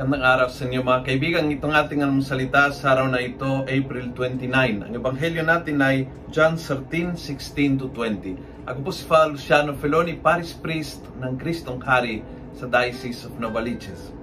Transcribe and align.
Magandang 0.00 0.32
araw 0.32 0.48
sa 0.48 0.64
inyo 0.64 0.80
mga 0.80 1.04
kaibigan. 1.04 1.52
Itong 1.52 1.76
ating 1.76 2.00
ang 2.00 2.24
salita 2.24 2.72
sa 2.72 2.96
araw 2.96 3.12
na 3.12 3.20
ito, 3.20 3.68
April 3.68 4.16
29. 4.16 4.88
Ang 4.88 4.96
ebanghelyo 4.96 5.44
natin 5.44 5.76
ay 5.76 6.08
John 6.32 6.56
13, 6.56 7.20
16 7.20 7.84
to 7.84 7.92
20. 7.92 8.64
Ako 8.64 8.80
po 8.80 8.96
si 8.96 9.04
Father 9.04 9.36
Luciano 9.36 9.76
Feloni, 9.76 10.16
Paris 10.16 10.56
Priest 10.56 11.04
ng 11.20 11.36
Kristong 11.36 11.84
Hari 11.84 12.24
sa 12.56 12.64
Diocese 12.64 13.28
of 13.28 13.36
Novaliches. 13.36 14.16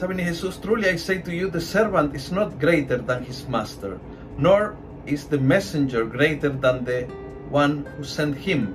Sabi 0.00 0.16
ni 0.16 0.24
Jesus, 0.24 0.56
Truly 0.64 0.88
I 0.88 0.96
say 0.96 1.20
to 1.20 1.28
you, 1.28 1.52
the 1.52 1.60
servant 1.60 2.16
is 2.16 2.32
not 2.32 2.56
greater 2.56 2.96
than 2.96 3.20
his 3.20 3.44
master, 3.52 4.00
nor 4.40 4.80
is 5.04 5.28
the 5.28 5.36
messenger 5.36 6.08
greater 6.08 6.48
than 6.48 6.88
the 6.88 7.04
one 7.52 7.84
who 8.00 8.04
sent 8.08 8.32
him. 8.32 8.72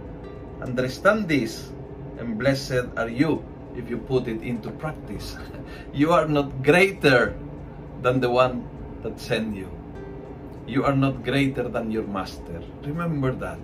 Understand 0.61 1.25
this, 1.25 1.73
and 2.21 2.37
blessed 2.37 2.93
are 2.93 3.09
you 3.09 3.41
if 3.75 3.87
you 3.87 3.97
put 3.97 4.27
it 4.27 4.43
into 4.43 4.71
practice. 4.75 5.35
you 5.93 6.11
are 6.11 6.27
not 6.27 6.49
greater 6.63 7.35
than 8.01 8.19
the 8.19 8.29
one 8.29 8.65
that 9.03 9.19
sent 9.19 9.55
you. 9.55 9.69
You 10.67 10.85
are 10.85 10.95
not 10.95 11.23
greater 11.25 11.67
than 11.67 11.89
your 11.89 12.05
master. 12.05 12.61
Remember 12.85 13.33
that. 13.41 13.59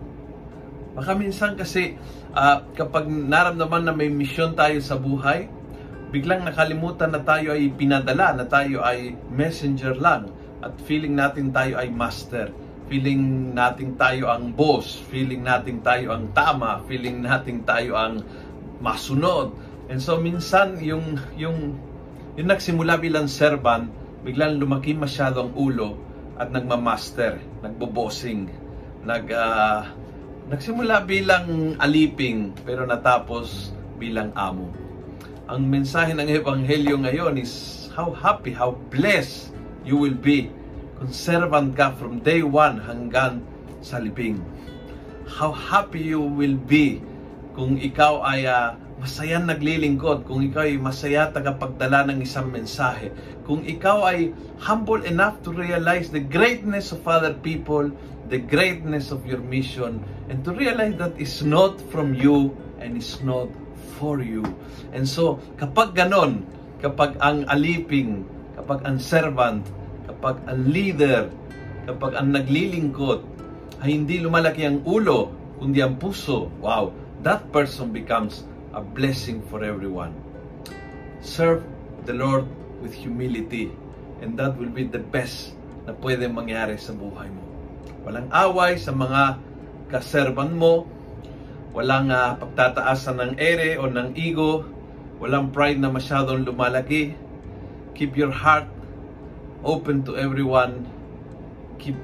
Baka 0.97 1.13
minsan 1.13 1.53
kasi 1.53 1.93
uh, 2.33 2.65
kapag 2.73 3.05
naramdaman 3.05 3.85
na 3.85 3.93
may 3.93 4.09
misyon 4.09 4.57
tayo 4.57 4.81
sa 4.81 4.97
buhay, 4.97 5.45
biglang 6.09 6.41
nakalimutan 6.41 7.13
na 7.13 7.21
tayo 7.21 7.53
ay 7.53 7.69
pinadala, 7.69 8.33
na 8.33 8.45
tayo 8.49 8.81
ay 8.81 9.13
messenger 9.29 9.93
lang 9.93 10.33
at 10.65 10.73
feeling 10.89 11.13
natin 11.13 11.53
tayo 11.53 11.77
ay 11.77 11.93
master. 11.93 12.49
Feeling 12.87 13.51
natin 13.51 13.99
tayo 13.99 14.31
ang 14.31 14.55
boss, 14.55 15.03
feeling 15.11 15.43
natin 15.43 15.83
tayo 15.83 16.15
ang 16.15 16.31
tama, 16.31 16.81
feeling 16.87 17.19
natin 17.19 17.61
tayo 17.67 17.99
ang 17.99 18.23
masunod 18.79 19.51
And 19.87 20.03
so 20.03 20.19
minsan 20.19 20.83
yung 20.83 21.15
yung 21.39 21.79
yung 22.35 22.47
nagsimula 22.51 22.99
bilang 22.99 23.31
servant, 23.31 23.87
biglang 24.21 24.59
lumaki 24.59 24.91
masyado 24.91 25.47
ang 25.47 25.55
ulo 25.55 25.95
at 26.37 26.51
nagmamaster, 26.51 27.39
nagbo-bossing, 27.63 28.51
nag 29.07 29.25
uh, 29.31 29.87
nagsimula 30.51 31.07
bilang 31.07 31.75
aliping 31.79 32.51
pero 32.67 32.83
natapos 32.83 33.71
bilang 33.95 34.35
amo. 34.35 34.69
Ang 35.47 35.71
mensahe 35.71 36.11
ng 36.11 36.27
ebanghelyo 36.27 36.99
ngayon 37.07 37.39
is 37.39 37.87
how 37.95 38.11
happy, 38.11 38.51
how 38.51 38.75
blessed 38.91 39.55
you 39.87 39.95
will 39.95 40.15
be 40.15 40.51
kung 40.99 41.09
servant 41.15 41.73
ka 41.79 41.95
from 41.95 42.19
day 42.19 42.43
one 42.43 42.77
hanggang 42.83 43.39
sa 43.79 44.03
libing. 44.03 44.43
How 45.27 45.55
happy 45.55 46.11
you 46.11 46.19
will 46.19 46.59
be 46.59 46.99
kung 47.55 47.79
ikaw 47.79 48.21
ay 48.27 48.43
uh, 48.43 48.75
masaya 48.97 49.37
naglilingkod, 49.37 50.25
kung 50.25 50.41
ikaw 50.41 50.65
ay 50.65 50.81
masaya 50.81 51.29
tagapagdala 51.29 52.09
ng 52.09 52.25
isang 52.25 52.49
mensahe, 52.49 53.13
kung 53.45 53.61
ikaw 53.61 54.09
ay 54.09 54.33
humble 54.57 55.05
enough 55.05 55.37
to 55.45 55.53
realize 55.53 56.09
the 56.09 56.21
greatness 56.21 56.89
of 56.89 57.05
other 57.05 57.37
people, 57.37 57.85
the 58.33 58.41
greatness 58.41 59.13
of 59.13 59.21
your 59.29 59.39
mission, 59.39 60.01
and 60.33 60.41
to 60.41 60.49
realize 60.49 60.97
that 60.97 61.13
it's 61.21 61.45
not 61.45 61.77
from 61.93 62.17
you 62.17 62.49
and 62.81 62.97
it's 62.97 63.21
not 63.21 63.45
for 64.01 64.17
you. 64.25 64.41
And 64.89 65.05
so, 65.05 65.37
kapag 65.61 65.93
ganon, 65.93 66.41
kapag 66.81 67.21
ang 67.21 67.45
aliping, 67.53 68.25
kapag 68.57 68.81
ang 68.81 68.97
servant, 68.97 69.61
kapag 70.09 70.41
ang 70.49 70.61
leader, 70.73 71.29
kapag 71.85 72.17
ang 72.17 72.33
naglilingkod, 72.33 73.21
ay 73.85 73.93
hindi 73.93 74.17
lumalaki 74.25 74.65
ang 74.65 74.81
ulo, 74.89 75.29
kundi 75.61 75.85
ang 75.85 76.01
puso, 76.01 76.49
wow, 76.65 76.89
that 77.21 77.45
person 77.53 77.93
becomes 77.93 78.41
a 78.77 78.81
blessing 78.85 79.41
for 79.49 79.65
everyone. 79.65 80.13
Serve 81.17 81.65
the 82.05 82.13
Lord 82.13 82.45
with 82.77 82.93
humility 82.93 83.73
and 84.21 84.37
that 84.37 84.53
will 84.53 84.69
be 84.69 84.85
the 84.85 85.01
best 85.01 85.57
na 85.89 85.97
pwede 85.97 86.29
mangyari 86.29 86.77
sa 86.77 86.93
buhay 86.93 87.25
mo. 87.33 87.41
Walang 88.05 88.29
away 88.29 88.77
sa 88.77 88.93
mga 88.93 89.41
kaserban 89.89 90.53
mo, 90.53 90.85
walang 91.73 92.13
uh, 92.13 92.37
pagtataasan 92.37 93.17
ng 93.17 93.33
ere 93.41 93.81
o 93.81 93.89
ng 93.89 94.13
ego, 94.13 94.61
walang 95.17 95.49
pride 95.49 95.81
na 95.81 95.89
masyadong 95.89 96.45
lumalaki. 96.45 97.17
Keep 97.97 98.13
your 98.13 98.29
heart 98.29 98.69
open 99.65 100.05
to 100.05 100.13
everyone. 100.21 100.85
Keep 101.81 101.97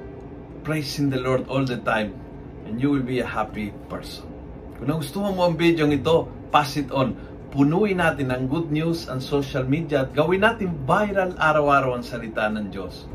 praising 0.66 1.14
the 1.14 1.22
Lord 1.22 1.46
all 1.46 1.62
the 1.62 1.78
time 1.78 2.18
and 2.66 2.82
you 2.82 2.90
will 2.90 3.06
be 3.06 3.22
a 3.22 3.30
happy 3.30 3.70
person. 3.86 4.33
Kung 4.78 4.90
nagustuhan 4.90 5.34
mo 5.34 5.46
ang 5.46 5.54
video 5.54 5.86
ito, 5.90 6.26
pass 6.50 6.74
it 6.78 6.90
on. 6.90 7.14
Punuin 7.54 8.02
natin 8.02 8.34
ang 8.34 8.50
good 8.50 8.74
news 8.74 9.06
ang 9.06 9.22
social 9.22 9.62
media 9.62 10.02
at 10.02 10.10
gawin 10.10 10.42
natin 10.42 10.74
viral 10.82 11.38
araw-araw 11.38 11.94
ang 11.94 12.04
salita 12.06 12.50
ng 12.50 12.70
Diyos. 12.74 13.06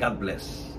God 0.00 0.16
bless. 0.16 0.75